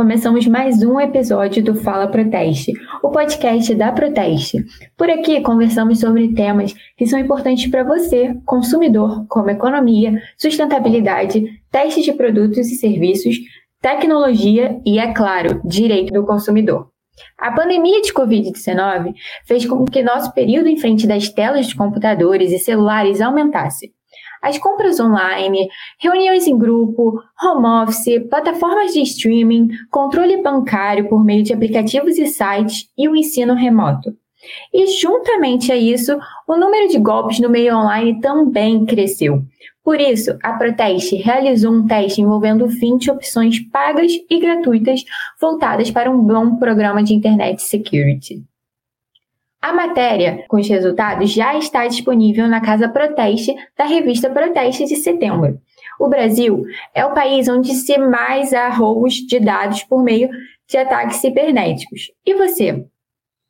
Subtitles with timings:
[0.00, 2.72] começamos mais um episódio do Fala Proteste,
[3.02, 4.64] o podcast da Proteste.
[4.96, 12.02] Por aqui conversamos sobre temas que são importantes para você, consumidor, como economia, sustentabilidade, testes
[12.02, 13.36] de produtos e serviços,
[13.78, 16.88] tecnologia e, é claro, direito do consumidor.
[17.36, 19.12] A pandemia de Covid-19
[19.44, 23.92] fez com que nosso período em frente das telas de computadores e celulares aumentasse
[24.42, 25.68] as compras online,
[25.98, 32.26] reuniões em grupo, home office, plataformas de streaming, controle bancário por meio de aplicativos e
[32.26, 34.14] sites e o ensino remoto.
[34.72, 36.18] E juntamente a isso,
[36.48, 39.42] o número de golpes no meio online também cresceu.
[39.84, 45.04] Por isso, a Proteste realizou um teste envolvendo 20 opções pagas e gratuitas
[45.40, 48.42] voltadas para um bom programa de internet security.
[49.60, 54.96] A matéria com os resultados já está disponível na Casa Proteste da revista Proteste de
[54.96, 55.60] setembro.
[55.98, 56.64] O Brasil
[56.94, 60.30] é o país onde se mais há roubos de dados por meio
[60.66, 62.10] de ataques cibernéticos.
[62.24, 62.86] E você?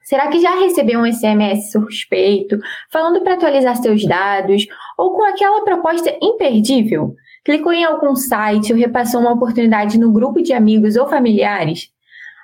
[0.02, 2.58] Será que já recebeu um SMS suspeito
[2.90, 4.66] falando para atualizar seus dados
[4.98, 7.14] ou com aquela proposta imperdível?
[7.44, 11.92] Clicou em algum site ou repassou uma oportunidade no grupo de amigos ou familiares?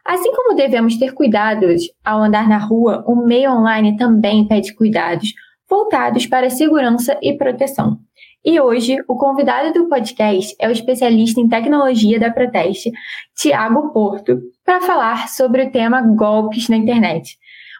[0.06, 5.34] Assim como devemos ter cuidados ao andar na rua, o meio online também pede cuidados
[5.68, 7.98] voltados para segurança e proteção.
[8.44, 12.92] E hoje, o convidado do podcast é o especialista em tecnologia da Proteste,
[13.36, 17.36] Tiago Porto, para falar sobre o tema golpes na internet.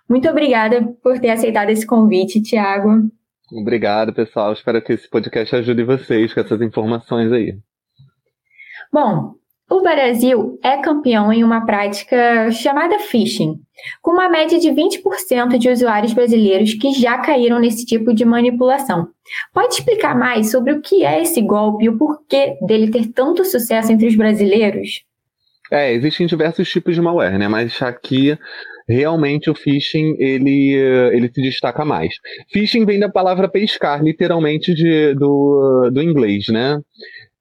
[0.09, 3.09] Muito obrigada por ter aceitado esse convite, Tiago.
[3.53, 4.53] Obrigado, pessoal.
[4.53, 7.57] Espero que esse podcast ajude vocês com essas informações aí.
[8.93, 9.35] Bom,
[9.69, 13.59] o Brasil é campeão em uma prática chamada phishing,
[14.01, 19.09] com uma média de 20% de usuários brasileiros que já caíram nesse tipo de manipulação.
[19.53, 23.45] Pode explicar mais sobre o que é esse golpe e o porquê dele ter tanto
[23.45, 25.05] sucesso entre os brasileiros?
[25.71, 27.49] É, existem diversos tipos de malware, né?
[27.49, 28.39] Mas aqui
[28.89, 30.75] realmente o phishing ele,
[31.13, 32.15] ele se destaca mais.
[32.53, 36.79] Phishing vem da palavra pescar, literalmente de, do, do inglês, né?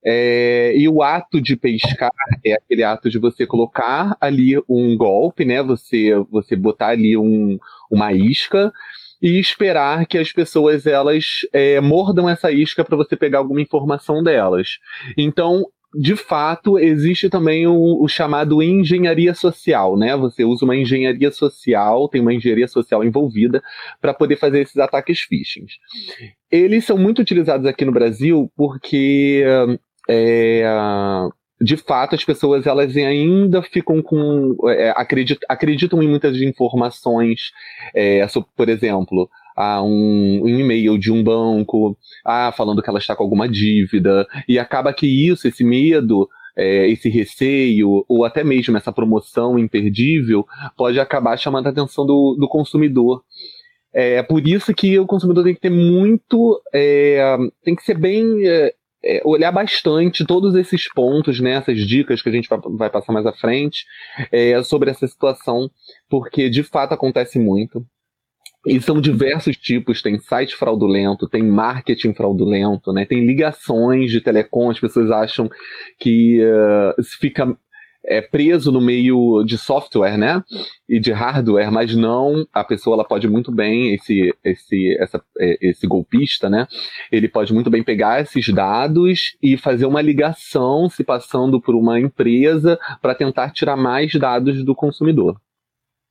[0.05, 2.11] É, e o ato de pescar
[2.45, 5.63] é aquele ato de você colocar ali um golpe, né?
[5.63, 7.57] Você, você botar ali um,
[7.89, 8.71] uma isca
[9.19, 14.21] e esperar que as pessoas elas é, mordam essa isca para você pegar alguma informação
[14.21, 14.77] delas.
[15.17, 15.65] Então,
[15.97, 20.15] de fato, existe também o, o, chamado engenharia social, né?
[20.17, 23.63] Você usa uma engenharia social, tem uma engenharia social envolvida
[24.01, 25.65] para poder fazer esses ataques phishing.
[26.51, 29.43] Eles são muito utilizados aqui no Brasil porque
[30.09, 30.63] é,
[31.61, 37.51] de fato as pessoas elas ainda ficam com é, acredit, acreditam em muitas informações.
[37.93, 42.99] É, sobre, por exemplo a um, um, e-mail de um banco ah, falando que ela
[42.99, 46.27] está com alguma dívida e acaba que isso esse medo
[46.57, 50.45] é, esse receio ou até mesmo essa promoção imperdível
[50.77, 53.23] pode acabar chamando a atenção do, do consumidor.
[53.93, 58.25] É por isso que o consumidor tem que ter muito é, tem que ser bem
[59.05, 63.13] é, olhar bastante todos esses pontos, né, essas dicas que a gente vai, vai passar
[63.13, 63.85] mais à frente
[64.31, 65.69] é, sobre essa situação,
[66.09, 67.85] porque de fato acontece muito.
[68.65, 73.05] E são diversos tipos, tem site fraudulento, tem marketing fraudulento, né?
[73.05, 75.47] Tem ligações de telecom, as pessoas acham
[75.99, 77.55] que uh, fica
[78.07, 80.43] é, preso no meio de software, né?
[80.87, 85.57] E de hardware, mas não, a pessoa ela pode muito bem, esse, esse, essa, é,
[85.61, 86.67] esse golpista, né?
[87.11, 91.99] Ele pode muito bem pegar esses dados e fazer uma ligação se passando por uma
[91.99, 95.39] empresa para tentar tirar mais dados do consumidor.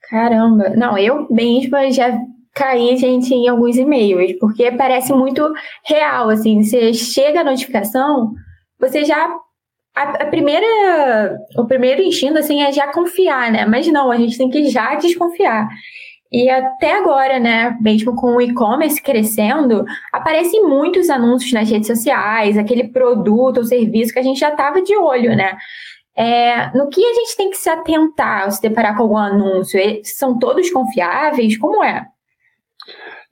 [0.09, 2.19] Caramba, não, eu mesma já
[2.55, 5.53] caí, gente, em alguns e-mails, porque parece muito
[5.85, 8.33] real, assim, você chega a notificação,
[8.79, 9.35] você já
[9.95, 13.65] a, a, primeira, o primeiro instinto assim é já confiar, né?
[13.65, 15.69] Mas não, a gente tem que já desconfiar.
[16.33, 22.59] E até agora, né, mesmo com o e-commerce crescendo, aparecem muitos anúncios nas redes sociais,
[22.59, 25.57] aquele produto ou serviço que a gente já estava de olho, né?
[26.17, 29.81] É, no que a gente tem que se atentar ao se deparar com algum anúncio?
[30.03, 31.57] São todos confiáveis?
[31.57, 32.05] Como é?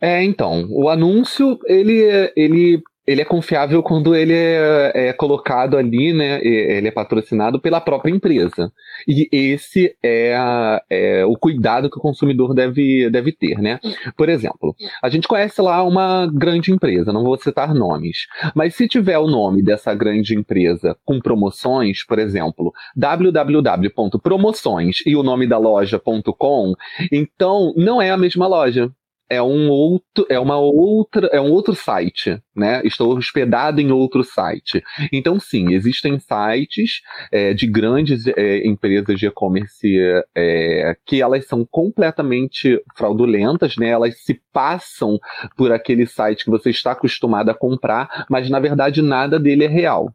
[0.00, 2.82] É, então, o anúncio, ele, ele
[3.12, 6.41] ele é confiável quando ele é, é, colocado ali, né?
[6.43, 8.73] Ele é patrocinado pela própria empresa.
[9.06, 13.79] E esse é, a, é, o cuidado que o consumidor deve, deve ter, né?
[14.17, 18.88] Por exemplo, a gente conhece lá uma grande empresa, não vou citar nomes, mas se
[18.88, 25.59] tiver o nome dessa grande empresa com promoções, por exemplo, www.promoções e o nome da
[25.59, 26.75] loja.com,
[27.11, 28.91] então não é a mesma loja
[29.32, 32.82] é um outro, é uma outra, é um outro site, né?
[32.84, 34.84] Estou hospedado em outro site.
[35.11, 37.00] Então, sim, existem sites
[37.32, 39.99] é, de grandes é, empresas de e-commerce
[40.34, 43.88] é, que elas são completamente fraudulentas, né?
[43.88, 45.19] Elas se passam
[45.56, 49.69] por aquele site que você está acostumado a comprar, mas na verdade nada dele é
[49.69, 50.12] real.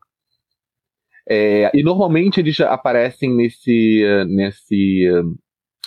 [1.28, 5.10] É, e normalmente eles aparecem nesse, nesse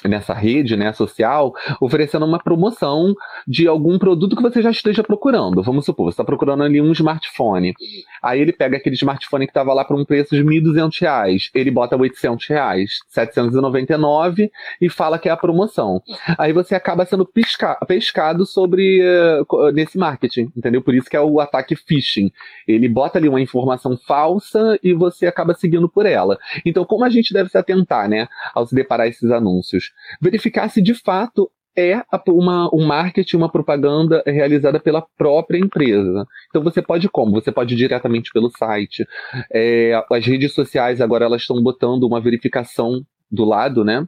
[0.04, 3.14] nessa rede né, social, oferecendo uma promoção
[3.46, 5.62] de algum produto que você já esteja procurando.
[5.62, 7.74] Vamos supor, você está procurando ali um smartphone.
[8.22, 11.70] Aí ele pega aquele smartphone que estava lá por um preço de R$ 1.200, ele
[11.70, 14.50] bota 800 reais, 799
[14.80, 16.02] e fala que é a promoção.
[16.38, 20.82] Aí você acaba sendo pisca pescado sobre uh, nesse marketing, entendeu?
[20.82, 22.30] Por isso que é o ataque phishing.
[22.66, 26.38] Ele bota ali uma informação falsa e você acaba seguindo por ela.
[26.64, 29.89] Então, como a gente deve se atentar, né, ao se deparar esses anúncios?
[30.20, 36.26] Verificar se de fato é uma, um marketing, uma propaganda realizada pela própria empresa.
[36.48, 37.40] Então você pode como?
[37.40, 39.06] Você pode ir diretamente pelo site.
[39.52, 44.04] É, as redes sociais agora elas estão botando uma verificação do lado, né?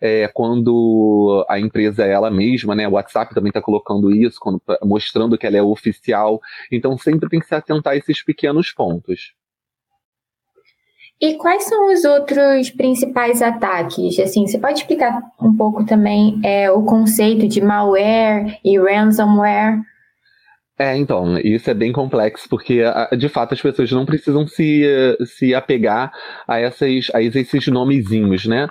[0.00, 2.86] É, quando a empresa é ela mesma, né?
[2.86, 6.40] O WhatsApp também está colocando isso, quando, mostrando que ela é oficial.
[6.70, 9.32] Então sempre tem que se atentar a esses pequenos pontos.
[11.20, 14.18] E quais são os outros principais ataques?
[14.18, 19.80] Assim, você pode explicar um pouco também é, o conceito de malware e ransomware?
[20.78, 22.82] É, então, isso é bem complexo, porque
[23.16, 24.84] de fato as pessoas não precisam se,
[25.24, 26.12] se apegar
[26.46, 28.68] a, essas, a esses nomezinhos, né?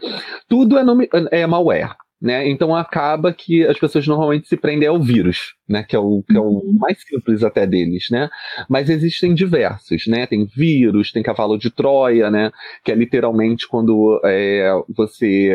[0.47, 1.95] Tudo é, nome, é malware.
[2.21, 2.47] Né?
[2.49, 5.83] Então acaba que as pessoas normalmente se prendem ao vírus, né?
[5.83, 6.77] Que é o, que é o uhum.
[6.79, 8.29] mais simples até deles, né?
[8.69, 10.25] Mas existem diversos, né?
[10.25, 12.51] Tem vírus, tem cavalo de Troia, né?
[12.83, 15.53] Que é literalmente quando é, você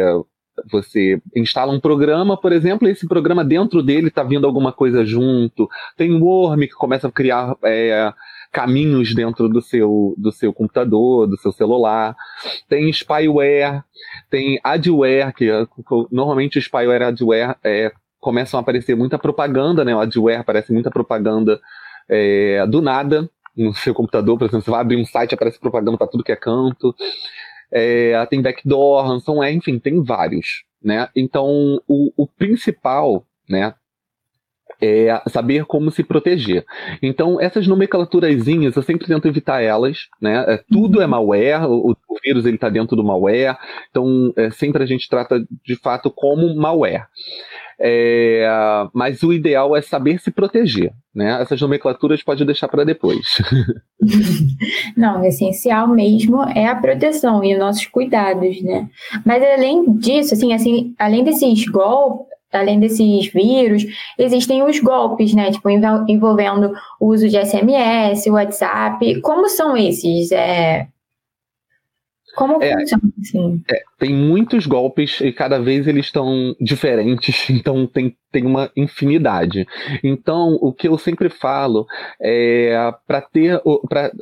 [0.70, 5.04] você instala um programa, por exemplo, e esse programa dentro dele está vindo alguma coisa
[5.04, 5.68] junto.
[5.96, 8.12] Tem o Worm que começa a criar é,
[8.52, 12.16] caminhos dentro do seu, do seu computador, do seu celular.
[12.68, 13.82] Tem spyware,
[14.28, 15.48] tem adware, que
[16.10, 19.94] normalmente o spyware e adware é, começam a aparecer muita propaganda, né?
[19.94, 21.60] O adware aparece muita propaganda
[22.08, 25.98] é, do nada no seu computador, por exemplo, você vai abrir um site aparece propaganda
[25.98, 26.94] para tudo que é canto.
[27.72, 31.08] É, tem backdoor, ransomware, enfim, tem vários, né?
[31.14, 33.74] Então, o, o principal, né,
[34.80, 36.64] é saber como se proteger.
[37.02, 40.44] Então, essas nomenclaturazinhas, eu sempre tento evitar elas, né?
[40.48, 41.10] É, tudo é uhum.
[41.10, 43.58] malware, o, o vírus ele está dentro do malware,
[43.90, 47.06] então é, sempre a gente trata de fato como malware.
[47.82, 48.46] É,
[48.92, 50.92] mas o ideal é saber se proteger.
[51.14, 51.40] Né?
[51.40, 53.38] Essas nomenclaturas pode deixar para depois.
[54.96, 58.88] Não, o essencial mesmo é a proteção e os nossos cuidados, né?
[59.24, 63.84] Mas além disso, assim, assim, além desses golpes, além desses vírus,
[64.18, 65.50] existem os golpes, né?
[65.50, 69.20] Tipo, envolvendo o uso de SMS, WhatsApp.
[69.20, 70.30] Como são esses?
[70.32, 70.86] É...
[72.34, 73.62] Como é, funciona assim?
[73.70, 79.66] É, tem muitos golpes e cada vez eles estão diferentes, então tem, tem uma infinidade.
[80.02, 81.86] Então, o que eu sempre falo
[82.20, 83.60] é para ter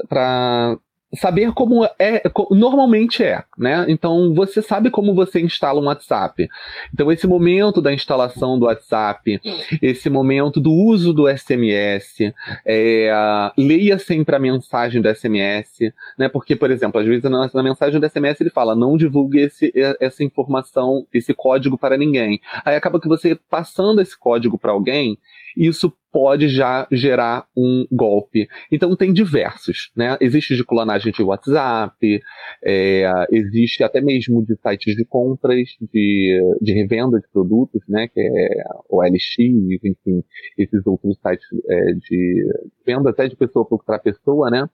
[0.09, 0.77] para
[1.15, 3.87] saber como é normalmente é, né?
[3.89, 6.49] Então você sabe como você instala um WhatsApp.
[6.93, 9.41] Então esse momento da instalação do WhatsApp,
[9.81, 12.33] esse momento do uso do SMS,
[12.67, 13.11] é,
[13.57, 16.29] leia sempre a mensagem do SMS, né?
[16.29, 19.73] Porque por exemplo, às vezes na, na mensagem do SMS ele fala não divulgue esse,
[20.01, 22.41] essa informação, esse código para ninguém.
[22.65, 25.19] Aí acaba que você passando esse código para alguém
[25.57, 28.49] isso pode já gerar um golpe.
[28.71, 30.17] Então tem diversos, né?
[30.21, 32.21] Existe de clonagem de WhatsApp,
[32.65, 38.09] é, existe até mesmo de sites de compras, de, de revenda de produtos, né?
[38.09, 39.39] Que é o LX,
[39.85, 40.25] enfim,
[40.57, 42.47] esses outros sites é, de
[42.87, 44.69] venda até de pessoa para pessoa, né?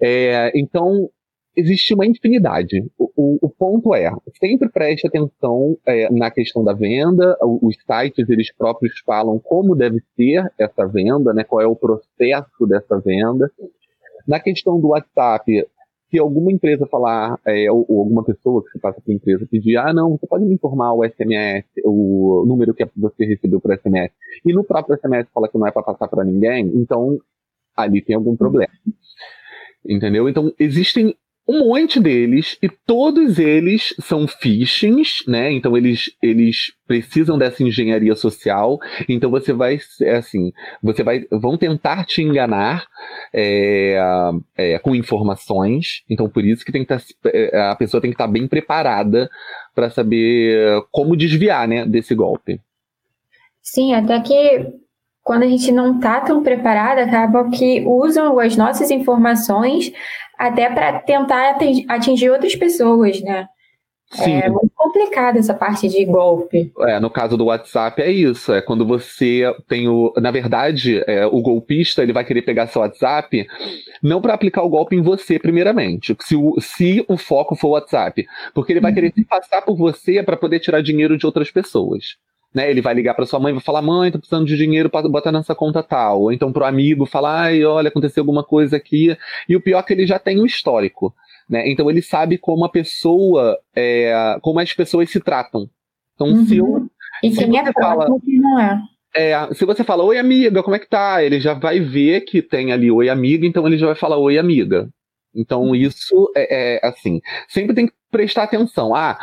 [0.00, 1.10] É, então
[1.56, 2.84] existe uma infinidade.
[2.98, 8.28] O, o, o, ponto é, sempre preste atenção é, na questão da venda, os sites
[8.28, 13.50] eles próprios falam como deve ser essa venda, né, qual é o processo dessa venda.
[14.26, 15.66] Na questão do WhatsApp,
[16.10, 19.76] se alguma empresa falar, é, ou, ou, alguma pessoa que se passa pela empresa pedir,
[19.76, 24.12] ah, não, você pode me informar o SMS, o número que você recebeu por SMS,
[24.44, 27.18] e no próprio SMS fala que não é para passar para ninguém, então
[27.76, 28.72] ali tem algum problema.
[29.86, 30.28] Entendeu?
[30.28, 31.14] Então, existem
[31.46, 35.52] um monte deles e todos eles são phishings, né?
[35.52, 38.78] Então eles, eles precisam dessa engenharia social.
[39.08, 39.78] Então você vai,
[40.16, 42.86] assim, você vai, vão tentar te enganar
[43.32, 43.98] é,
[44.56, 46.02] é, com informações.
[46.08, 49.28] Então por isso que tem que tá, é, a pessoa tem que estar bem preparada
[49.74, 52.58] para saber como desviar, né, desse golpe.
[53.62, 54.83] Sim, até que
[55.24, 59.90] quando a gente não está tão preparada, acaba que usam as nossas informações
[60.38, 61.56] até para tentar
[61.88, 63.48] atingir outras pessoas, né?
[64.12, 64.34] Sim.
[64.34, 66.70] É muito complicado essa parte de golpe.
[66.80, 71.26] É, no caso do WhatsApp é isso, é quando você tem o, na verdade, é,
[71.26, 73.46] o golpista ele vai querer pegar seu WhatsApp
[74.02, 77.72] não para aplicar o golpe em você primeiramente, se o, se o foco for o
[77.72, 78.94] WhatsApp, porque ele vai uhum.
[78.94, 82.16] querer se passar por você para poder tirar dinheiro de outras pessoas.
[82.54, 84.88] Né, ele vai ligar para sua mãe e vai falar: mãe, tô precisando de dinheiro
[84.88, 86.22] para botar nessa conta tal.
[86.22, 89.16] Ou então pro amigo falar: ai, olha, aconteceu alguma coisa aqui.
[89.48, 91.12] E o pior é que ele já tem o histórico.
[91.48, 91.68] Né?
[91.68, 95.68] Então ele sabe como a pessoa, é, como as pessoas se tratam.
[96.14, 96.46] Então uhum.
[96.46, 96.88] se eu,
[97.22, 98.80] e se é fala, não é.
[99.16, 101.22] É, se você fala, oi amiga, como é que tá?
[101.22, 104.38] Ele já vai ver que tem ali oi amiga, então ele já vai falar oi
[104.38, 104.88] amiga.
[105.34, 108.94] Então isso é, é assim, sempre tem que prestar atenção.
[108.94, 109.18] Ah,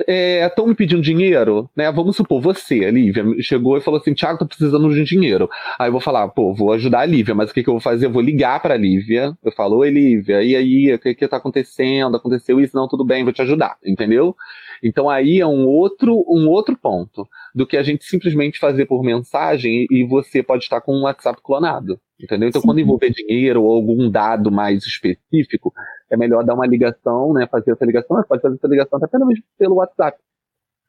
[0.00, 1.90] estão é, me pedindo dinheiro, né?
[1.90, 5.48] Vamos supor, você, Lívia, chegou e falou assim: Thiago, tô precisando de dinheiro.
[5.78, 7.80] Aí eu vou falar, pô, vou ajudar a Lívia, mas o que, que eu vou
[7.80, 8.06] fazer?
[8.06, 9.36] Eu vou ligar pra Lívia.
[9.44, 12.16] Eu falo, oi, Lívia, e aí, o que, que tá acontecendo?
[12.16, 12.76] Aconteceu isso?
[12.76, 14.36] Não, tudo bem, vou te ajudar, entendeu?
[14.82, 17.26] Então aí é um outro, um outro ponto
[17.56, 21.40] do que a gente simplesmente fazer por mensagem e você pode estar com um WhatsApp
[21.42, 21.98] clonado.
[22.20, 22.50] Entendeu?
[22.50, 22.68] Então, Sim.
[22.68, 25.72] quando envolver dinheiro ou algum dado mais específico,
[26.10, 27.46] é melhor dar uma ligação, né?
[27.50, 29.26] Fazer essa ligação, mas pode fazer essa ligação até pelo,
[29.58, 30.18] pelo WhatsApp.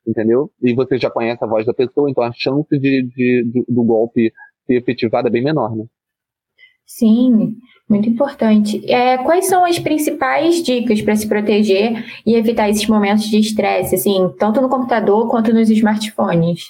[0.05, 0.51] Entendeu?
[0.61, 3.83] E você já conhece a voz da pessoa, então a chance de, de, de do
[3.83, 4.33] golpe
[4.65, 5.85] ser efetivado é bem menor, né?
[6.87, 7.57] Sim,
[7.89, 8.81] muito importante.
[8.89, 13.95] É, quais são as principais dicas para se proteger e evitar esses momentos de estresse,
[13.95, 16.63] assim, tanto no computador quanto nos smartphones?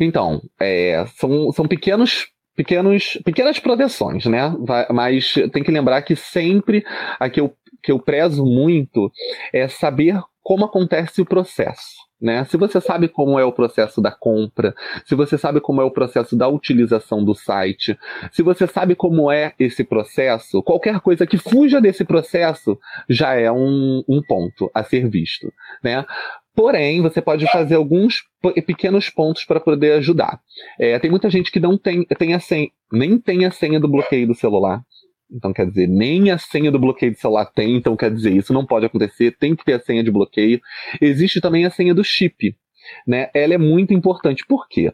[0.00, 2.26] Então, é, são, são pequenos
[2.56, 4.54] pequenos, pequenas proteções, né?
[4.90, 6.84] Mas tem que lembrar que sempre
[7.18, 9.10] a que eu, que eu prezo muito
[9.52, 11.94] é saber como acontece o processo.
[12.22, 12.44] Né?
[12.44, 14.72] Se você sabe como é o processo da compra,
[15.04, 17.98] se você sabe como é o processo da utilização do site,
[18.30, 23.50] se você sabe como é esse processo, qualquer coisa que fuja desse processo já é
[23.50, 25.52] um, um ponto a ser visto.
[25.82, 26.04] Né?
[26.54, 28.22] Porém, você pode fazer alguns
[28.66, 30.38] pequenos pontos para poder ajudar.
[30.78, 33.88] É, tem muita gente que não tem, tem a senha, nem tem a senha do
[33.88, 34.82] bloqueio do celular.
[35.32, 38.52] Então, quer dizer, nem a senha do bloqueio do celular tem, então quer dizer, isso
[38.52, 40.60] não pode acontecer, tem que ter a senha de bloqueio.
[41.00, 42.54] Existe também a senha do chip.
[43.06, 44.44] Né, ela é muito importante.
[44.44, 44.92] Por quê?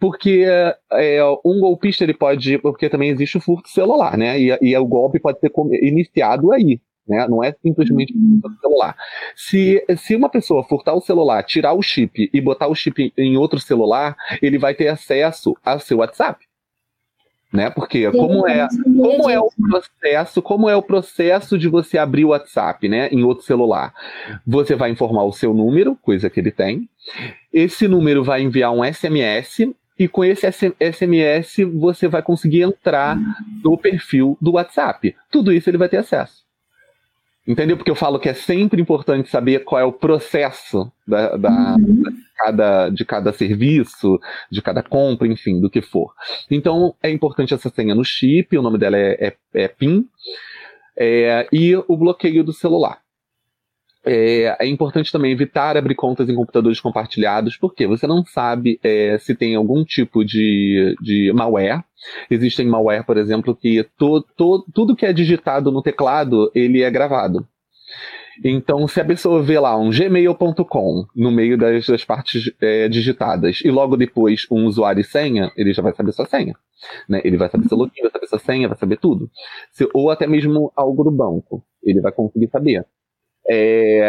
[0.00, 0.46] Porque
[0.90, 2.56] é, um golpista ele pode.
[2.58, 4.40] Porque também existe o furto celular, né?
[4.40, 5.52] E, e o golpe pode ser
[5.82, 6.80] iniciado aí.
[7.06, 7.26] Né?
[7.28, 8.40] Não é simplesmente uhum.
[8.42, 8.96] o celular.
[9.36, 13.36] Se, se uma pessoa furtar o celular, tirar o chip e botar o chip em
[13.36, 16.44] outro celular, ele vai ter acesso ao seu WhatsApp.
[17.52, 17.70] Né?
[17.70, 22.28] Porque como é, como é o processo, como é o processo de você abrir o
[22.28, 23.94] WhatsApp, né, em outro celular?
[24.46, 26.88] Você vai informar o seu número, coisa que ele tem.
[27.52, 33.18] Esse número vai enviar um SMS e com esse SMS você vai conseguir entrar
[33.62, 35.14] no perfil do WhatsApp.
[35.30, 36.45] Tudo isso ele vai ter acesso.
[37.46, 37.76] Entendeu?
[37.76, 42.02] Porque eu falo que é sempre importante saber qual é o processo da, da, uhum.
[42.02, 44.18] de, cada, de cada serviço,
[44.50, 46.12] de cada compra, enfim, do que for.
[46.50, 50.04] Então, é importante essa senha no chip, o nome dela é, é, é PIN,
[50.98, 52.98] é, e o bloqueio do celular.
[54.06, 59.18] É, é, importante também evitar abrir contas em computadores compartilhados, porque você não sabe é,
[59.18, 61.82] se tem algum tipo de, de malware.
[62.30, 66.90] Existem malware, por exemplo, que to, to, tudo que é digitado no teclado, ele é
[66.90, 67.46] gravado.
[68.44, 73.60] Então, se a pessoa vê lá um gmail.com no meio das, das partes é, digitadas
[73.64, 76.54] e logo depois um usuário e senha, ele já vai saber sua senha.
[77.08, 77.20] Né?
[77.24, 79.30] Ele vai saber seu login, vai saber sua senha, vai saber tudo.
[79.72, 82.84] Se, ou até mesmo algo do banco, ele vai conseguir saber.
[83.48, 84.08] É,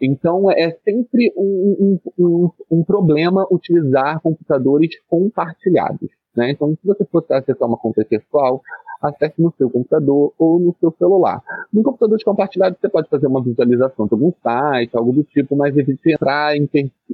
[0.00, 6.10] então, é sempre um, um, um, problema utilizar computadores compartilhados.
[6.34, 6.50] Né?
[6.50, 8.60] Então, se você for acessar uma conta pessoal,
[9.00, 11.40] acesse no seu computador ou no seu celular.
[11.72, 15.76] No computador compartilhado, você pode fazer uma visualização de algum site, algo do tipo, mas
[15.76, 16.68] evite entrar em,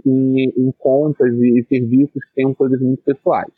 [0.06, 3.52] em, em contas e serviços que tenham coisas muito pessoais.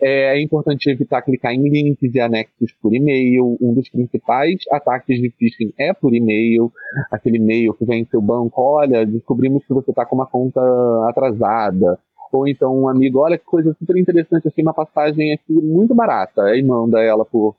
[0.00, 3.56] É, é importante evitar clicar em links e anexos por e-mail.
[3.60, 6.70] Um dos principais ataques de phishing é por e-mail.
[7.10, 10.60] Aquele e-mail que vem em seu banco, olha, descobrimos que você está com uma conta
[11.08, 11.98] atrasada.
[12.32, 16.42] Ou então um amigo, olha que coisa super interessante, achei uma passagem aqui muito barata.
[16.42, 17.56] Aí manda ela por,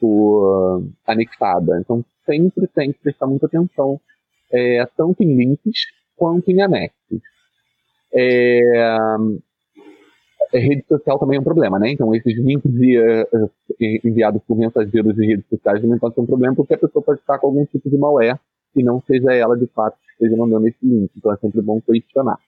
[0.00, 1.78] por uh, anexada.
[1.80, 4.00] Então sempre tem que prestar muita atenção,
[4.50, 5.80] é, tanto em links
[6.16, 7.20] quanto em anexos.
[8.14, 8.96] É,
[10.58, 11.90] rede social também é um problema, né?
[11.90, 16.54] Então, esses links uh, enviados por mensageiros de redes sociais também pode ser um problema,
[16.54, 18.38] porque a pessoa pode estar com algum tipo de malware
[18.76, 21.10] e não seja ela, de fato, que esteja mandando esse link.
[21.16, 22.38] Então, é sempre bom questionar.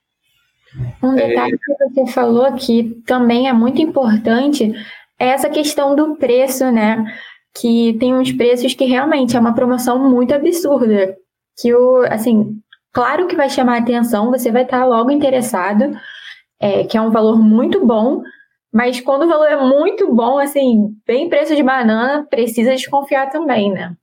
[1.02, 1.58] Um detalhe é...
[1.58, 4.72] que você falou que também é muito importante
[5.18, 7.04] é essa questão do preço, né?
[7.54, 11.16] Que tem uns preços que realmente é uma promoção muito absurda.
[11.58, 12.58] Que o, assim,
[12.92, 15.96] claro que vai chamar a atenção, você vai estar logo interessado,
[16.60, 18.22] é, que é um valor muito bom,
[18.72, 23.72] mas quando o valor é muito bom, assim, bem preço de banana, precisa desconfiar também,
[23.72, 23.94] né?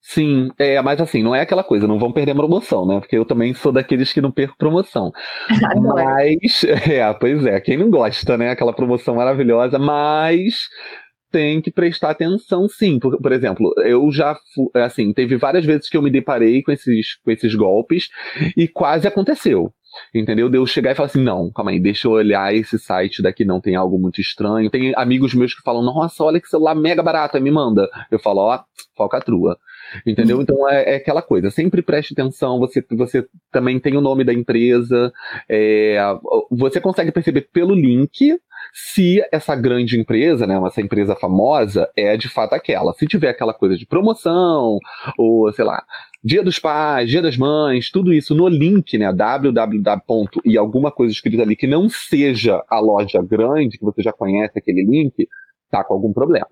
[0.00, 3.00] Sim, é, mas assim, não é aquela coisa, não vão perder a promoção, né?
[3.00, 5.10] Porque eu também sou daqueles que não perco promoção.
[5.94, 8.50] mas, é, pois é, quem não gosta, né?
[8.50, 10.54] Aquela promoção maravilhosa, mas
[11.30, 12.98] tem que prestar atenção sim.
[12.98, 14.36] Por, por exemplo, eu já,
[14.74, 18.08] assim, teve várias vezes que eu me deparei com esses, com esses golpes
[18.56, 19.72] e quase aconteceu.
[20.14, 20.48] Entendeu?
[20.48, 23.60] Deu chegar e falar assim: não, calma aí, deixa eu olhar esse site daqui, não
[23.60, 24.70] tem algo muito estranho.
[24.70, 27.88] Tem amigos meus que falam: nossa, olha que celular mega barato, me manda.
[28.10, 28.60] Eu falo: ó,
[28.96, 29.58] falcatrua.
[30.06, 30.42] Entendeu?
[30.42, 34.34] Então é, é, aquela coisa, sempre preste atenção, você, você também tem o nome da
[34.34, 35.10] empresa,
[35.48, 35.98] é,
[36.50, 38.38] você consegue perceber pelo link
[38.72, 42.92] se essa grande empresa, né, essa empresa famosa, é de fato aquela.
[42.94, 44.78] Se tiver aquela coisa de promoção,
[45.16, 45.82] ou sei lá,
[46.22, 50.28] Dia dos Pais, Dia das Mães, tudo isso no link, né, www.
[50.44, 54.58] e alguma coisa escrita ali que não seja a loja grande, que você já conhece
[54.58, 55.28] aquele link,
[55.70, 56.48] tá com algum problema.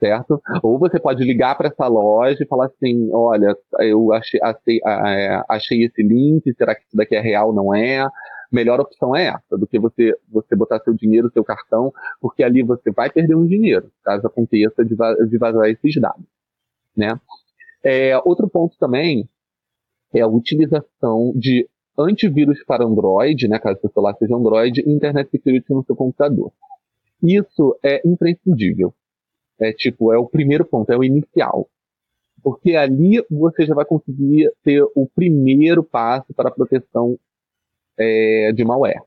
[0.00, 0.40] Certo?
[0.62, 5.42] Ou você pode ligar para essa loja e falar assim: olha, eu achei, achei, é,
[5.48, 7.54] achei esse link, será que isso daqui é real?
[7.54, 8.06] Não é?
[8.54, 12.62] melhor opção é essa, do que você, você botar seu dinheiro, seu cartão, porque ali
[12.62, 14.94] você vai perder um dinheiro, caso aconteça de,
[15.28, 16.24] de vazar esses dados.
[16.96, 17.18] Né?
[17.84, 19.28] É, outro ponto também
[20.12, 25.30] é a utilização de antivírus para Android, né, caso seu celular seja Android, e Internet
[25.30, 26.50] Security no seu computador.
[27.22, 28.92] Isso é imprescindível.
[29.58, 31.68] É tipo, é o primeiro ponto, é o inicial.
[32.42, 37.18] Porque ali você já vai conseguir ter o primeiro passo para a proteção
[37.98, 39.02] é, de malware.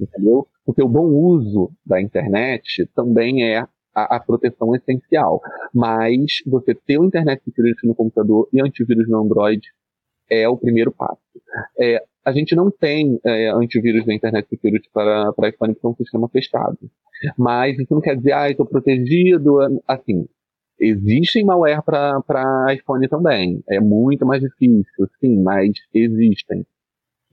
[0.00, 0.48] Entendeu?
[0.64, 5.40] Porque o bom uso da internet também é a, a, proteção essencial.
[5.74, 9.62] Mas você ter o Internet Security no computador e antivírus no Android
[10.30, 11.20] é o primeiro passo.
[11.78, 15.88] É, a gente não tem é, antivírus da Internet Security para, para iPhone, que é
[15.88, 16.78] um sistema fechado.
[17.36, 19.58] Mas isso não quer dizer, ah, estou protegido.
[19.86, 20.26] Assim,
[20.78, 23.62] existem malware para iPhone também.
[23.68, 26.64] É muito mais difícil, sim, mas existem.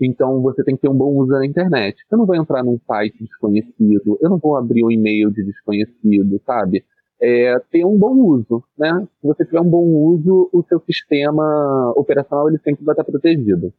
[0.02, 1.98] Então você tem que ter um bom uso da internet.
[2.12, 6.42] Eu não vou entrar num site desconhecido, eu não vou abrir um e-mail de desconhecido,
[6.46, 6.84] sabe?
[7.22, 9.06] É, ter um bom uso, né?
[9.22, 13.74] Se você tiver um bom uso, o seu sistema operacional ele sempre vai estar protegido.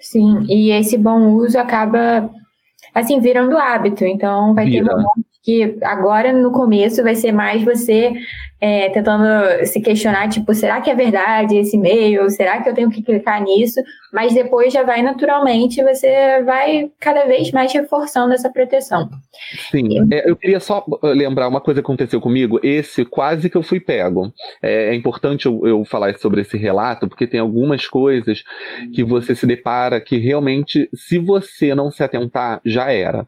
[0.00, 2.30] Sim, e esse bom uso acaba
[2.94, 4.04] assim virando hábito.
[4.04, 4.84] Então vai Vira.
[4.84, 8.12] ter momentos que agora no começo vai ser mais você
[8.60, 12.28] é, tentando se questionar, tipo, será que é verdade esse e-mail?
[12.28, 13.80] Será que eu tenho que clicar nisso?
[14.12, 19.08] Mas depois já vai naturalmente, você vai cada vez mais reforçando essa proteção.
[19.70, 22.60] Sim, é, eu queria só lembrar uma coisa que aconteceu comigo.
[22.62, 24.32] Esse quase que eu fui pego.
[24.62, 28.42] É, é importante eu, eu, falar sobre esse relato, porque tem algumas coisas
[28.94, 33.26] que você se depara que realmente, se você não se atentar, já era.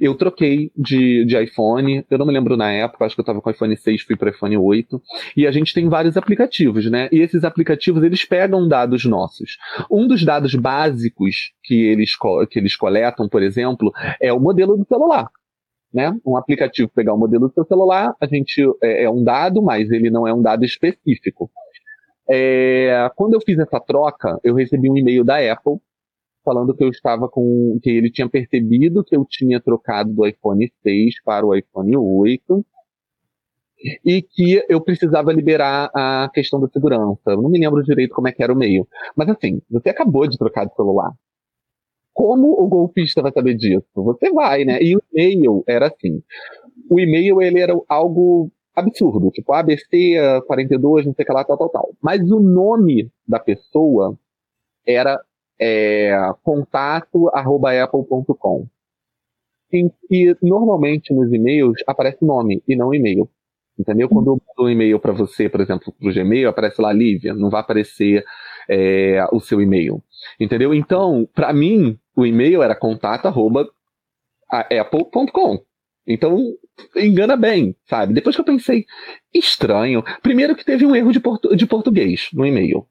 [0.00, 3.40] Eu troquei de, de iPhone, eu não me lembro na época, acho que eu estava
[3.40, 5.02] com o iPhone 6, fui para o iPhone 8 8,
[5.36, 7.08] e a gente tem vários aplicativos, né?
[7.12, 9.58] E esses aplicativos, eles pegam dados nossos.
[9.90, 12.16] Um dos dados básicos que eles,
[12.50, 15.28] que eles coletam, por exemplo, é o modelo do celular.
[15.92, 16.10] Né?
[16.24, 19.90] Um aplicativo pegar o modelo do seu celular, a gente é, é um dado, mas
[19.90, 21.50] ele não é um dado específico.
[22.28, 25.78] É, quando eu fiz essa troca, eu recebi um e-mail da Apple
[26.44, 30.72] falando que eu estava com que ele tinha percebido que eu tinha trocado do iPhone
[30.82, 32.66] 6 para o iPhone 8
[34.04, 37.20] e que eu precisava liberar a questão da segurança.
[37.26, 38.86] Eu não me lembro direito como é que era o meio.
[39.16, 41.12] Mas assim, você acabou de trocar de celular.
[42.12, 43.86] Como o golpista vai saber disso?
[43.94, 44.82] Você vai, né?
[44.82, 46.22] E o e-mail era assim.
[46.90, 50.16] O e-mail ele era algo absurdo, tipo ABC
[50.46, 51.94] 42, não sei o que lá, tal, tal, tal.
[52.00, 54.18] Mas o nome da pessoa
[54.86, 55.20] era
[55.58, 58.66] é, contato@apple.com.
[59.72, 63.28] E, e normalmente nos e-mails aparece nome e não e-mail.
[63.78, 64.08] Entendeu?
[64.08, 67.34] Quando eu mando um e-mail para você, por exemplo, para o Gmail, aparece lá Lívia,
[67.34, 68.24] não vai aparecer
[68.68, 70.02] é, o seu e-mail.
[70.38, 70.74] Entendeu?
[70.74, 75.64] Então, para mim, o e-mail era contato@apple.com.
[76.06, 76.38] Então,
[76.96, 78.12] engana bem, sabe?
[78.12, 78.84] Depois que eu pensei,
[79.32, 80.02] estranho.
[80.22, 82.86] Primeiro que teve um erro de, portu de português no e-mail.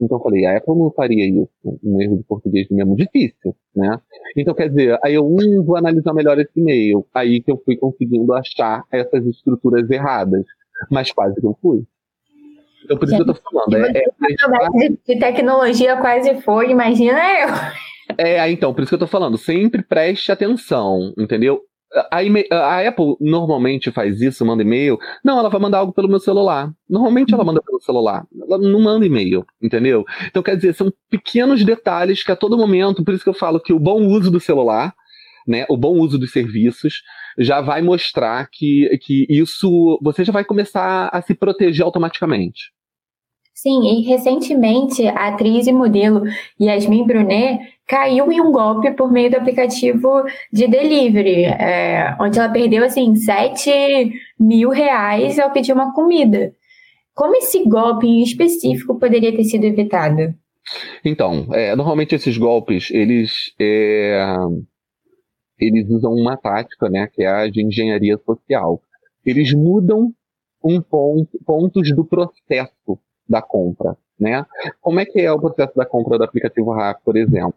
[0.00, 1.50] Então eu falei, a Apple não faria isso,
[1.82, 4.00] um erro de português mesmo difícil, né?
[4.36, 7.76] Então quer dizer, aí eu hum, vou analisar melhor esse e-mail, aí que eu fui
[7.76, 10.44] conseguindo achar essas estruturas erradas,
[10.90, 11.84] mas quase que eu fui.
[12.84, 13.74] Então por isso que eu tô falando.
[13.74, 17.48] É, é, de tecnologia quase foi, imagina eu.
[18.16, 21.60] É, então, por isso que eu tô falando, sempre preste atenção, entendeu?
[22.10, 22.18] A,
[22.54, 24.98] a, Apple normalmente faz isso, manda e-mail.
[25.24, 26.70] Não, ela vai mandar algo pelo meu celular.
[26.88, 28.26] Normalmente ela manda pelo celular.
[28.42, 30.04] Ela não manda e-mail, entendeu?
[30.26, 33.60] Então, quer dizer, são pequenos detalhes que a todo momento, por isso que eu falo
[33.60, 34.94] que o bom uso do celular,
[35.46, 37.02] né, o bom uso dos serviços,
[37.38, 39.98] já vai mostrar que, que isso.
[40.02, 42.70] Você já vai começar a se proteger automaticamente.
[43.54, 46.22] Sim, e recentemente a atriz e modelo
[46.60, 50.22] Yasmin Brunet caiu em um golpe por meio do aplicativo
[50.52, 56.52] de delivery, é, onde ela perdeu assim 7 mil reais ao pedir uma comida.
[57.14, 60.34] Como esse golpe em específico poderia ter sido evitado?
[61.02, 64.22] Então, é, normalmente esses golpes eles é,
[65.58, 68.82] eles usam uma tática, né, que é a de engenharia social.
[69.24, 70.12] Eles mudam
[70.62, 74.44] um ponto, pontos do processo da compra, né?
[74.80, 77.54] Como é que é o processo da compra do aplicativo RAP, por exemplo?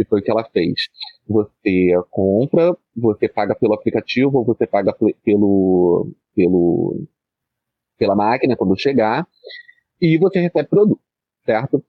[0.00, 0.88] Que foi o que ela fez.
[1.28, 7.04] Você compra, você paga pelo aplicativo ou você paga pelo, pelo,
[7.98, 9.28] pela máquina quando chegar
[10.00, 11.02] e você recebe produto,
[11.44, 11.84] certo?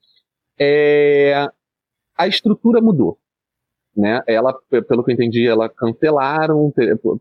[0.59, 1.47] É,
[2.17, 3.17] a estrutura mudou.
[3.95, 4.21] Né?
[4.27, 6.69] Ela, pelo que eu entendi, ela cancelaram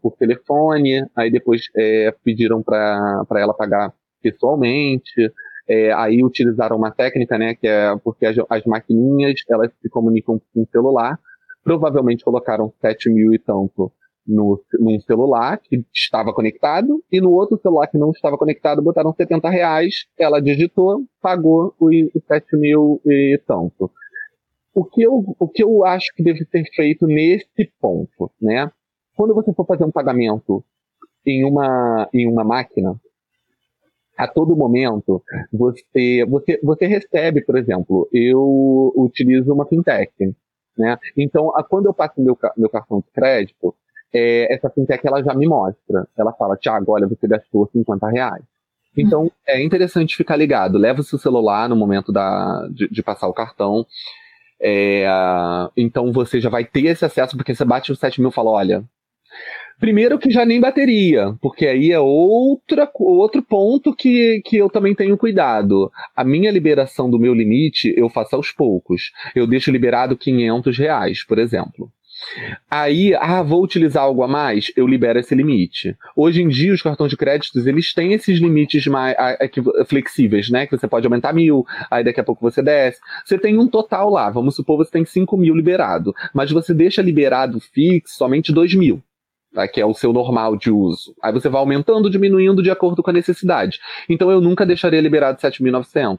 [0.03, 5.33] por telefone, aí depois é, pediram para ela pagar pessoalmente,
[5.70, 10.40] é, aí utilizaram uma técnica, né, que é porque as, as maquininhas elas se comunicam
[10.52, 11.16] com o celular.
[11.62, 13.92] Provavelmente colocaram 7 mil e tanto
[14.26, 19.14] no, num celular que estava conectado e no outro celular que não estava conectado botaram
[19.14, 20.06] 70 reais.
[20.18, 23.92] Ela digitou, pagou os, os 7 mil e tanto.
[24.74, 28.72] O que, eu, o que eu acho que deve ser feito nesse ponto, né?
[29.14, 30.64] Quando você for fazer um pagamento
[31.24, 32.98] em uma, em uma máquina,
[34.24, 40.12] a todo momento você, você, você recebe, por exemplo, eu utilizo uma fintech,
[40.76, 40.98] né?
[41.16, 43.74] Então, a, quando eu passo meu, meu cartão de crédito,
[44.12, 46.06] é, essa fintech ela já me mostra.
[46.16, 48.42] Ela fala, Tiago, olha, você gastou 50 reais.
[48.96, 50.76] Então, é interessante ficar ligado.
[50.76, 53.87] Leva o seu celular no momento da, de, de passar o cartão.
[54.61, 55.06] É,
[55.76, 58.50] então, você já vai ter esse acesso, porque você bate o 7 mil e fala,
[58.50, 58.85] olha,
[59.80, 64.94] Primeiro que já nem bateria, porque aí é outra, outro ponto que, que eu também
[64.94, 65.90] tenho cuidado.
[66.14, 69.10] A minha liberação do meu limite eu faço aos poucos.
[69.34, 71.90] Eu deixo liberado 500 reais, por exemplo.
[72.70, 75.96] Aí, ah, vou utilizar algo a mais, eu libero esse limite.
[76.14, 79.16] Hoje em dia, os cartões de créditos, eles têm esses limites mais
[79.86, 80.66] flexíveis, né?
[80.66, 83.00] Que você pode aumentar mil, aí daqui a pouco você desce.
[83.24, 87.00] Você tem um total lá, vamos supor você tem 5 mil liberado, mas você deixa
[87.00, 89.02] liberado fixo somente 2 mil
[89.54, 89.66] tá?
[89.68, 91.14] que é o seu normal de uso.
[91.22, 93.80] Aí você vai aumentando, diminuindo de acordo com a necessidade.
[94.08, 96.18] Então eu nunca deixaria liberado 7.900.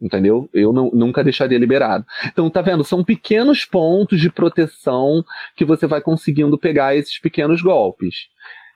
[0.00, 0.48] Entendeu?
[0.54, 2.06] Eu não, nunca deixaria liberado.
[2.26, 2.82] Então, tá vendo?
[2.82, 5.22] São pequenos pontos de proteção
[5.54, 8.28] que você vai conseguindo pegar esses pequenos golpes.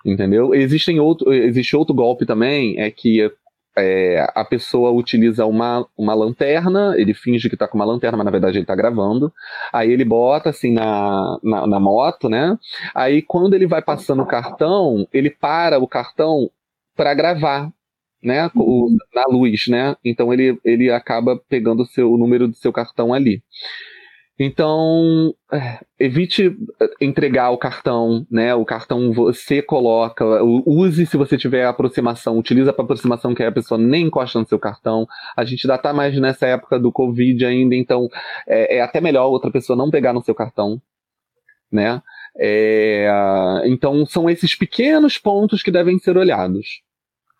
[0.04, 0.54] Entendeu?
[0.54, 3.32] Existem outro, existe outro golpe também, é que
[3.76, 8.24] é, a pessoa utiliza uma, uma lanterna, ele finge que está com uma lanterna, mas
[8.24, 9.32] na verdade ele está gravando.
[9.72, 12.56] Aí ele bota assim na, na, na, moto, né?
[12.94, 16.50] Aí quando ele vai passando o cartão, ele para o cartão
[16.96, 17.70] para gravar,
[18.22, 18.50] né?
[18.54, 19.96] O, na luz, né?
[20.04, 23.42] Então ele, ele acaba pegando o, seu, o número do seu cartão ali.
[24.38, 26.56] Então, é, evite
[27.00, 28.52] entregar o cartão, né?
[28.54, 33.78] O cartão você coloca, use se você tiver aproximação, utiliza para aproximação que a pessoa
[33.78, 35.06] nem encosta no seu cartão.
[35.36, 38.08] A gente ainda tá mais nessa época do Covid ainda, então
[38.46, 40.82] é, é até melhor outra pessoa não pegar no seu cartão,
[41.70, 42.02] né?
[42.36, 46.82] É, então são esses pequenos pontos que devem ser olhados.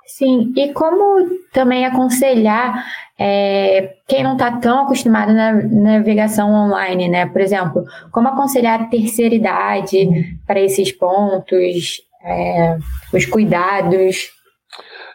[0.07, 2.85] Sim, e como também aconselhar
[3.19, 7.27] é, quem não está tão acostumado na navegação online, né?
[7.27, 10.09] Por exemplo, como aconselhar a terceira idade
[10.47, 12.77] para esses pontos, é,
[13.13, 14.31] os cuidados.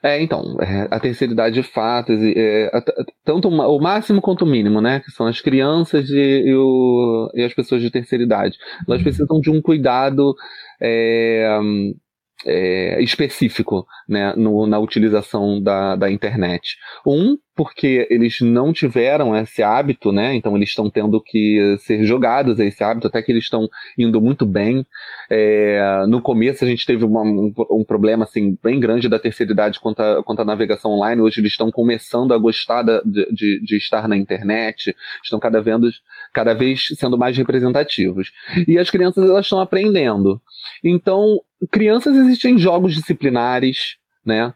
[0.02, 2.72] É, então, é, a terceira idade de fato, é,
[3.26, 5.02] tanto o máximo quanto o mínimo, né?
[5.02, 8.58] Que são as crianças e, e, o, e as pessoas de terceira idade.
[8.88, 10.34] Elas precisam de um cuidado
[12.46, 16.78] é, específico né, no, na utilização da, da internet.
[17.06, 20.34] Um, porque eles não tiveram esse hábito, né?
[20.34, 23.68] Então eles estão tendo que ser jogados a esse hábito, até que eles estão
[23.98, 24.86] indo muito bem.
[25.30, 29.52] É, no começo a gente teve uma, um, um, problema assim bem grande da terceira
[29.52, 31.22] idade quanto à, quanto à navegação online.
[31.22, 35.60] Hoje eles estão começando a gostar da, de, de, de, estar na internet, estão cada
[35.60, 35.96] vez,
[36.32, 38.32] cada vez sendo mais representativos.
[38.70, 40.42] E as crianças elas estão aprendendo.
[40.82, 44.54] Então, crianças existem jogos disciplinares, né?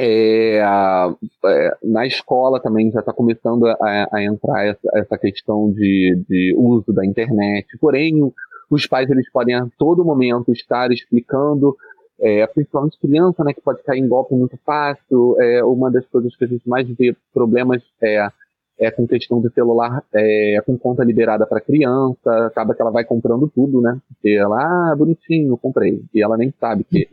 [0.00, 6.22] É, é, na escola também já está começando a, a entrar essa, essa, questão de,
[6.28, 8.32] de uso da internet, porém
[8.70, 11.76] os pais eles podem a todo momento estar explicando,
[12.20, 15.40] é, principalmente criança, né, que pode cair em golpe muito fácil.
[15.40, 18.28] É, uma das coisas que a gente mais vê problemas é,
[18.78, 23.04] é com questão de celular é, com conta liberada para criança, acaba que ela vai
[23.04, 23.98] comprando tudo, né?
[24.08, 26.02] Porque ela, ah, bonitinho, comprei.
[26.14, 27.08] E ela nem sabe que,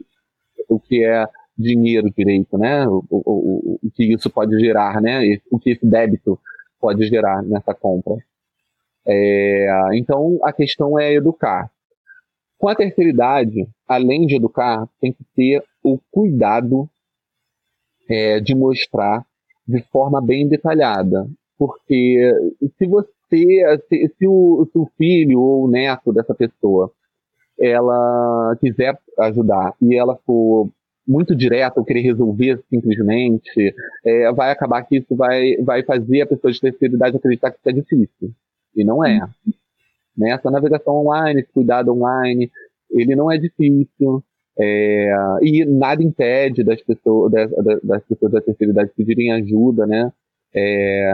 [0.69, 2.87] o que é dinheiro direito, né?
[2.87, 5.21] O, o, o, o que isso pode gerar, né?
[5.51, 6.39] O que esse débito
[6.79, 8.15] pode gerar nessa compra.
[9.07, 11.69] É, então, a questão é educar.
[12.57, 16.89] Com a terceira idade, além de educar, tem que ter o cuidado
[18.09, 19.25] é, de mostrar
[19.67, 21.27] de forma bem detalhada.
[21.57, 22.31] Porque
[22.77, 23.09] se você,
[23.87, 26.91] se, se, o, se o filho ou o neto dessa pessoa
[27.59, 30.69] ela quiser ajudar e ela for
[31.07, 36.27] muito direto ou querer resolver simplesmente, é, vai acabar que isso vai, vai fazer a
[36.27, 38.31] pessoa de terceira idade acreditar que isso é difícil.
[38.75, 39.19] E não é.
[40.17, 40.31] Né?
[40.31, 42.51] Essa navegação online, esse cuidado online,
[42.89, 44.23] ele não é difícil.
[44.57, 47.51] É, e nada impede das pessoas, das,
[47.83, 50.11] das pessoas da terceira idade pedirem ajuda, né?
[50.53, 51.11] É,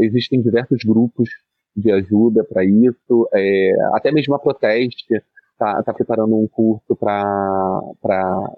[0.00, 1.30] existem diversos grupos
[1.74, 5.22] de ajuda para isso, é, até mesmo a Proteste
[5.62, 7.82] está tá preparando um curso para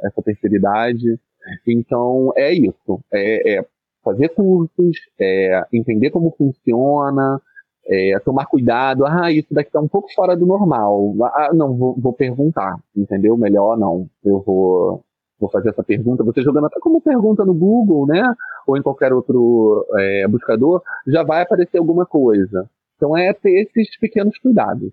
[0.05, 1.19] essa terceira idade.
[1.67, 3.01] Então, é isso.
[3.13, 3.67] É, é
[4.03, 7.41] fazer cursos, é entender como funciona,
[7.87, 9.05] é, tomar cuidado.
[9.07, 11.15] Ah, isso daqui está um pouco fora do normal.
[11.23, 13.37] Ah, não, vou, vou perguntar, entendeu?
[13.37, 14.09] Melhor não.
[14.25, 15.03] Eu vou,
[15.39, 16.25] vou fazer essa pergunta.
[16.25, 18.23] Você jogando até como pergunta no Google, né?
[18.67, 22.69] Ou em qualquer outro é, buscador, já vai aparecer alguma coisa.
[22.97, 24.91] Então é ter esses pequenos cuidados.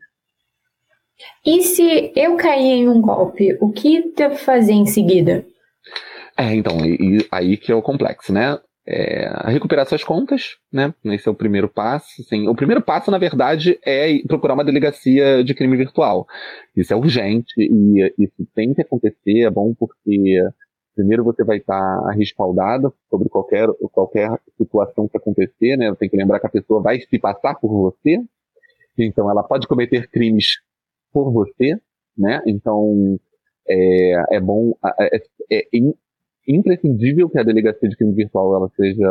[1.45, 5.45] E se eu cair em um golpe, o que devo fazer em seguida?
[6.37, 8.59] É, então, e, e aí que é o complexo, né?
[8.87, 10.93] É, recuperar suas contas, né?
[11.05, 12.23] Esse é o primeiro passo.
[12.23, 12.47] Sim.
[12.47, 16.25] O primeiro passo, na verdade, é procurar uma delegacia de crime virtual.
[16.75, 19.41] Isso é urgente e isso tem que acontecer.
[19.45, 20.41] É bom porque
[20.95, 25.93] primeiro você vai estar respaldado sobre qualquer, qualquer situação que acontecer, né?
[25.95, 28.17] Tem que lembrar que a pessoa vai se passar por você.
[28.97, 30.57] Então, ela pode cometer crimes
[31.11, 31.79] por você,
[32.17, 32.41] né?
[32.45, 33.19] Então,
[33.67, 35.21] é, é bom, é,
[35.51, 35.67] é,
[36.47, 39.09] imprescindível que a delegacia de crime virtual ela seja,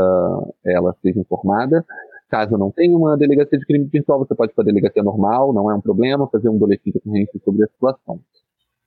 [0.65, 1.85] ela seja informada.
[2.29, 5.53] Caso não tenha uma delegacia de crime virtual, você pode ir para a delegacia normal,
[5.53, 8.21] não é um problema, fazer um boletim de ocorrência sobre a situação.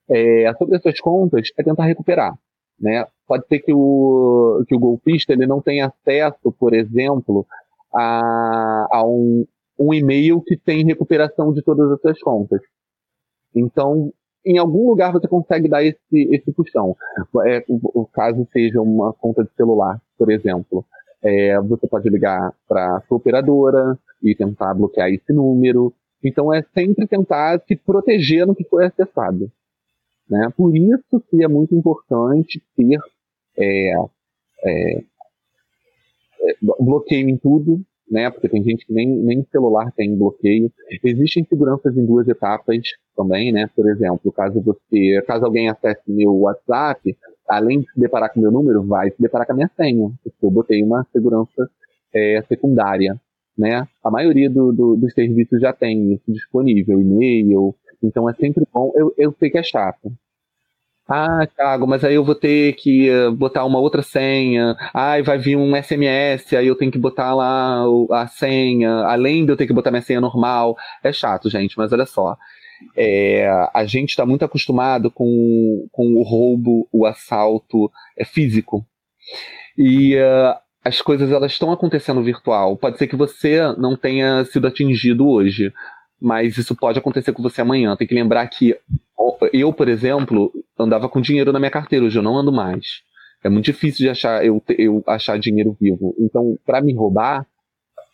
[0.10, 2.38] É, sobre as suas contas, é tentar recuperar.
[2.80, 3.06] Né?
[3.28, 7.46] Pode ser que o, que o golpista ele não tenha acesso, por exemplo,
[7.94, 9.46] a, a um,
[9.80, 12.62] um e-mail que tem recuperação de todas as suas contas.
[13.56, 14.12] Então,
[14.46, 16.96] em algum lugar você consegue dar esse, esse puxão.
[17.46, 20.86] É, o, o, caso seja uma conta de celular, por exemplo.
[21.22, 25.94] É, você pode ligar para sua operadora e tentar bloquear esse número.
[26.22, 29.50] Então é sempre tentar se proteger no que foi acessado.
[30.30, 30.50] Né?
[30.56, 33.00] Por isso que é muito importante ter
[33.58, 33.94] é,
[34.66, 34.98] é,
[36.42, 38.30] é bloqueio em tudo, né?
[38.30, 40.72] Porque tem gente que nem, nem celular tem bloqueio.
[41.04, 42.82] Existem seguranças em duas etapas
[43.16, 43.70] também, né?
[43.76, 47.16] Por exemplo, caso você, caso alguém acesse meu WhatsApp,
[47.48, 50.46] além de se deparar com meu número, vai se deparar com a minha senha, porque
[50.46, 51.70] eu botei uma segurança
[52.14, 53.20] é, secundária,
[53.58, 53.88] né?
[54.04, 58.92] A maioria do, do, dos serviços já tem isso disponível, e-mail, então é sempre bom.
[58.96, 60.12] Eu, eu sei que é chato,
[61.08, 64.76] ah, Thiago, mas aí eu vou ter que eh, botar uma outra senha.
[64.94, 69.52] Ai, vai vir um SMS, aí eu tenho que botar lá a senha, além de
[69.52, 70.78] eu ter que botar minha senha normal.
[71.04, 72.38] É chato, gente, mas olha só.
[72.96, 78.86] É, a gente está muito acostumado com, com o roubo, o assalto é, físico.
[79.78, 82.78] E uh, as coisas elas estão acontecendo virtual.
[82.78, 85.74] Pode ser que você não tenha sido atingido hoje,
[86.22, 87.96] mas isso pode acontecer com você amanhã.
[87.96, 88.78] Tem que lembrar que
[89.52, 93.02] eu, por exemplo, andava com dinheiro na minha carteira, hoje eu não ando mais.
[93.44, 96.16] É muito difícil de achar eu, eu achar dinheiro vivo.
[96.20, 97.46] Então, para me roubar,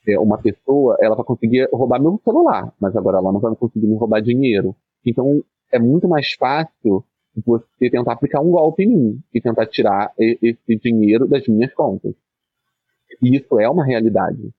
[0.08, 3.88] é, uma pessoa, ela vai conseguir roubar meu celular, mas agora ela não vai conseguir
[3.88, 4.76] me roubar dinheiro.
[5.06, 7.04] Então, é muito mais fácil
[7.46, 12.14] você tentar aplicar um golpe em mim e tentar tirar esse dinheiro das minhas contas.
[13.22, 14.52] E isso é uma realidade.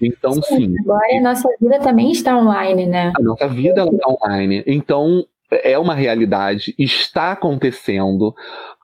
[0.00, 0.42] Então, sim.
[0.42, 3.12] sim agora a nossa vida também está online, né?
[3.18, 4.62] A nossa vida está online.
[4.66, 8.34] Então, é uma realidade, está acontecendo,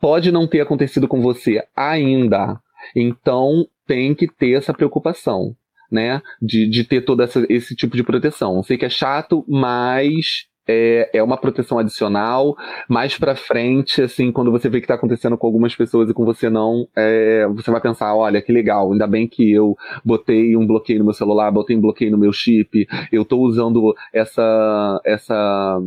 [0.00, 2.60] pode não ter acontecido com você ainda.
[2.94, 5.54] Então, tem que ter essa preocupação,
[5.90, 6.22] né?
[6.40, 8.62] De, de ter todo essa, esse tipo de proteção.
[8.62, 12.56] Sei que é chato, mas é, é uma proteção adicional.
[12.88, 16.24] Mais para frente, assim, quando você vê que está acontecendo com algumas pessoas e com
[16.24, 20.66] você não, é, você vai pensar, olha, que legal, ainda bem que eu botei um
[20.66, 25.80] bloqueio no meu celular, botei um bloqueio no meu chip, eu estou usando essa, essa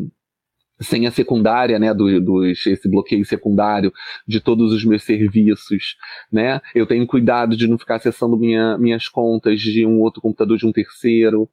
[0.82, 3.92] senha secundária, né, do, do, esse bloqueio secundário
[4.28, 5.96] de todos os meus serviços,
[6.32, 6.62] né?
[6.74, 10.66] Eu tenho cuidado de não ficar acessando minha, minhas contas de um outro computador de
[10.66, 11.50] um terceiro,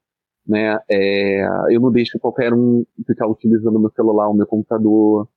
[0.46, 0.78] né?
[0.88, 5.28] É, eu não deixo qualquer um ficar utilizando meu celular, o meu computador.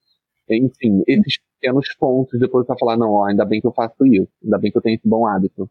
[0.49, 4.29] Enfim, esses pequenos pontos depois para falar, não, ó, ainda bem que eu faço isso,
[4.43, 5.69] ainda bem que eu tenho esse bom hábito.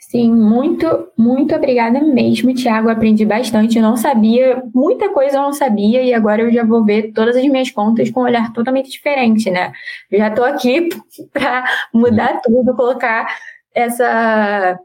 [0.00, 0.86] Sim, muito,
[1.16, 2.88] muito obrigada mesmo, Tiago.
[2.88, 3.76] Aprendi bastante.
[3.76, 7.36] Eu não sabia, muita coisa eu não sabia, e agora eu já vou ver todas
[7.36, 9.72] as minhas contas com um olhar totalmente diferente, né?
[10.10, 10.88] Eu já estou aqui
[11.32, 13.26] para mudar tudo, colocar
[13.74, 14.78] essa,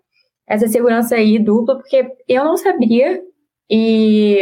[0.48, 3.22] essa segurança aí dupla, porque eu não sabia
[3.70, 4.38] e,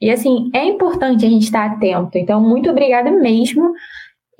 [0.00, 2.18] e assim, é importante a gente estar atento.
[2.18, 3.72] Então, muito obrigada mesmo.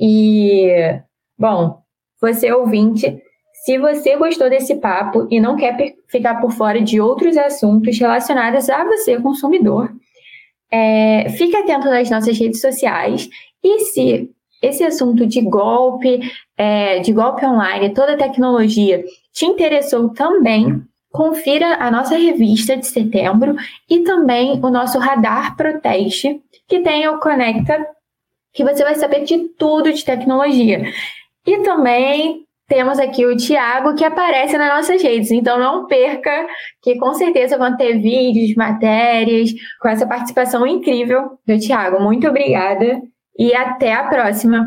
[0.01, 0.99] E,
[1.39, 1.83] bom,
[2.21, 3.23] você ouvinte,
[3.63, 8.69] se você gostou desse papo e não quer ficar por fora de outros assuntos relacionados
[8.69, 9.89] a você, consumidor,
[10.69, 13.31] é, fique atento nas nossas redes sociais.
[13.63, 14.29] E se
[14.61, 16.19] esse assunto de golpe,
[16.57, 22.87] é, de golpe online, toda a tecnologia te interessou também, confira a nossa revista de
[22.87, 23.55] setembro
[23.89, 27.87] e também o nosso Radar Proteste, que tem o Conecta,
[28.53, 30.83] que você vai saber de tudo de tecnologia.
[31.47, 35.31] E também temos aqui o Tiago, que aparece nas nossas redes.
[35.31, 36.47] Então não perca,
[36.81, 42.03] que com certeza vão ter vídeos, matérias, com essa participação incrível do Tiago.
[42.03, 43.03] Muito obrigada
[43.39, 44.65] e até a próxima.